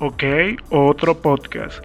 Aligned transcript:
Ok, 0.00 0.22
otro 0.70 1.20
podcast. 1.20 1.84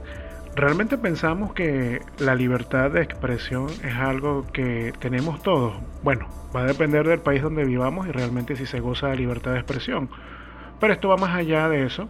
¿Realmente 0.55 0.99
pensamos 0.99 1.51
que 1.54 1.99
la 2.20 2.36
libertad 2.36 2.91
de 2.91 3.01
expresión 3.01 3.65
es 3.83 3.96
algo 3.96 4.46
que 4.54 4.93
tenemos 4.99 5.41
todos? 5.41 5.73
Bueno, 6.04 6.28
va 6.55 6.62
a 6.62 6.65
depender 6.68 7.07
del 7.07 7.21
país 7.21 7.41
donde 7.41 7.65
vivamos 7.65 8.05
y 8.05 8.12
realmente 8.12 8.55
si 8.55 8.68
se 8.68 8.79
goza 8.81 9.07
de 9.07 9.15
libertad 9.15 9.54
de 9.54 9.57
expresión. 9.57 10.10
Pero 10.79 10.94
esto 10.94 11.07
va 11.07 11.18
más 11.18 11.35
allá 11.35 11.67
de 11.69 11.87
eso. 11.87 12.07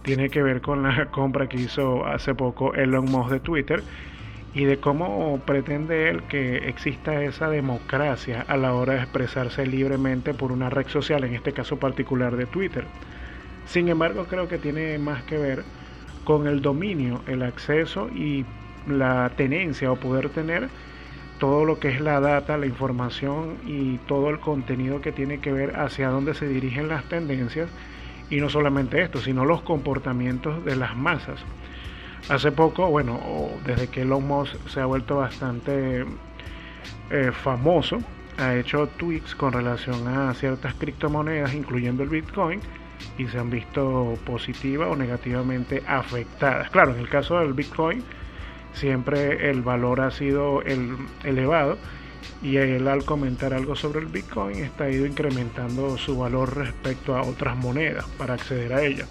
Tiene 0.00 0.30
que 0.30 0.42
ver 0.42 0.62
con 0.62 0.84
la 0.84 1.04
compra 1.10 1.50
que 1.50 1.58
hizo 1.58 2.06
hace 2.06 2.34
poco 2.34 2.72
Elon 2.72 3.04
Musk 3.04 3.32
de 3.32 3.40
Twitter 3.40 3.82
y 4.54 4.64
de 4.64 4.78
cómo 4.78 5.38
pretende 5.44 6.08
él 6.08 6.22
que 6.22 6.66
exista 6.66 7.22
esa 7.22 7.50
democracia 7.50 8.42
a 8.48 8.56
la 8.56 8.72
hora 8.72 8.94
de 8.94 9.00
expresarse 9.00 9.66
libremente 9.66 10.32
por 10.32 10.50
una 10.50 10.70
red 10.70 10.86
social, 10.88 11.24
en 11.24 11.34
este 11.34 11.52
caso 11.52 11.78
particular 11.78 12.36
de 12.36 12.46
Twitter. 12.46 12.86
Sin 13.66 13.88
embargo, 13.88 14.26
creo 14.26 14.48
que 14.48 14.58
tiene 14.58 14.98
más 14.98 15.22
que 15.24 15.38
ver 15.38 15.64
con 16.24 16.46
el 16.46 16.62
dominio, 16.62 17.22
el 17.26 17.42
acceso 17.42 18.08
y 18.10 18.44
la 18.86 19.30
tenencia 19.36 19.90
o 19.90 19.96
poder 19.96 20.28
tener 20.30 20.68
todo 21.38 21.64
lo 21.64 21.80
que 21.80 21.88
es 21.88 22.00
la 22.00 22.20
data, 22.20 22.56
la 22.56 22.66
información 22.66 23.56
y 23.66 23.98
todo 24.06 24.30
el 24.30 24.38
contenido 24.38 25.00
que 25.00 25.10
tiene 25.10 25.40
que 25.40 25.52
ver 25.52 25.76
hacia 25.76 26.08
dónde 26.08 26.34
se 26.34 26.46
dirigen 26.46 26.88
las 26.88 27.04
tendencias 27.04 27.68
y 28.30 28.36
no 28.36 28.48
solamente 28.48 29.02
esto, 29.02 29.20
sino 29.20 29.44
los 29.44 29.62
comportamientos 29.62 30.64
de 30.64 30.76
las 30.76 30.96
masas. 30.96 31.40
Hace 32.28 32.52
poco, 32.52 32.88
bueno, 32.88 33.20
desde 33.66 33.88
que 33.88 34.02
Elon 34.02 34.26
Musk 34.26 34.54
se 34.68 34.80
ha 34.80 34.86
vuelto 34.86 35.16
bastante 35.16 36.04
eh, 37.10 37.32
famoso, 37.32 37.98
ha 38.38 38.54
hecho 38.54 38.86
tweets 38.86 39.34
con 39.34 39.52
relación 39.52 40.06
a 40.06 40.32
ciertas 40.34 40.74
criptomonedas, 40.74 41.52
incluyendo 41.54 42.04
el 42.04 42.08
Bitcoin, 42.08 42.60
y 43.18 43.26
se 43.26 43.38
han 43.38 43.50
visto 43.50 44.14
positiva 44.24 44.88
o 44.88 44.96
negativamente 44.96 45.82
afectadas. 45.86 46.70
Claro, 46.70 46.94
en 46.94 47.00
el 47.00 47.08
caso 47.08 47.38
del 47.38 47.52
Bitcoin, 47.52 48.02
siempre 48.72 49.50
el 49.50 49.62
valor 49.62 50.00
ha 50.00 50.10
sido 50.10 50.62
el, 50.62 50.96
elevado 51.24 51.78
y 52.42 52.56
él 52.56 52.88
al 52.88 53.04
comentar 53.04 53.54
algo 53.54 53.76
sobre 53.76 54.00
el 54.00 54.06
Bitcoin 54.06 54.56
está 54.56 54.90
ido 54.90 55.06
incrementando 55.06 55.96
su 55.96 56.18
valor 56.18 56.56
respecto 56.56 57.16
a 57.16 57.22
otras 57.22 57.56
monedas 57.56 58.06
para 58.18 58.34
acceder 58.34 58.72
a 58.72 58.82
ella. 58.82 59.06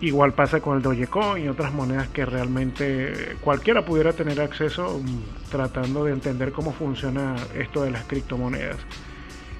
Igual 0.00 0.32
pasa 0.32 0.60
con 0.60 0.76
el 0.76 0.82
Dogecoin 0.82 1.44
y 1.44 1.48
otras 1.48 1.72
monedas 1.72 2.08
que 2.08 2.24
realmente 2.24 3.36
cualquiera 3.40 3.84
pudiera 3.84 4.12
tener 4.12 4.40
acceso 4.40 5.00
mm, 5.02 5.50
tratando 5.50 6.04
de 6.04 6.12
entender 6.12 6.52
cómo 6.52 6.72
funciona 6.72 7.34
esto 7.56 7.82
de 7.82 7.90
las 7.90 8.04
criptomonedas. 8.04 8.78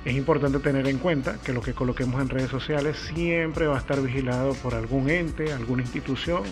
Es 0.04 0.14
importante 0.14 0.58
tener 0.60 0.86
en 0.86 0.98
cuenta 0.98 1.38
que 1.40 1.52
lo 1.52 1.60
que 1.60 1.74
coloquemos 1.74 2.20
en 2.22 2.28
redes 2.28 2.50
sociales 2.50 2.96
siempre 3.14 3.66
va 3.66 3.76
a 3.76 3.80
estar 3.80 4.00
vigilado 4.00 4.54
por 4.54 4.74
algún 4.74 5.10
ente, 5.10 5.52
alguna 5.52 5.82
institución 5.82 6.42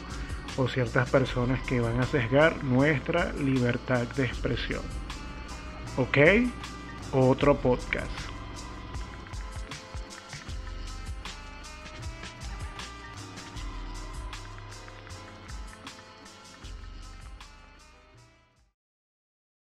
o 0.57 0.69
ciertas 0.69 1.09
personas 1.11 1.63
que 1.67 1.81
van 1.81 2.01
a 2.01 2.07
sesgar 2.07 2.63
nuestra 2.65 3.33
libertad 3.35 4.07
de 4.17 4.25
expresión. 4.25 4.83
¿Ok? 5.97 6.19
Otro 7.13 7.57
podcast. 7.57 8.26